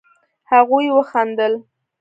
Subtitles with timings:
[0.49, 1.53] هغوئ وخندل.